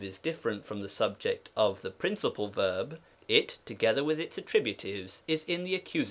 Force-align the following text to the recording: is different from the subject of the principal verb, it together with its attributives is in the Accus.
is 0.03 0.17
different 0.17 0.65
from 0.65 0.81
the 0.81 0.89
subject 0.89 1.47
of 1.55 1.83
the 1.83 1.91
principal 1.91 2.47
verb, 2.47 2.99
it 3.27 3.59
together 3.65 4.03
with 4.03 4.19
its 4.19 4.39
attributives 4.39 5.21
is 5.27 5.45
in 5.45 5.63
the 5.63 5.77
Accus. 5.79 5.99